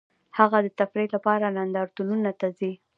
هغه 0.37 0.57
د 0.65 0.67
تفریح 0.79 1.09
لپاره 1.15 1.45
نندارتونونو 1.57 2.31
ته 2.39 2.47
ځي 2.57 2.71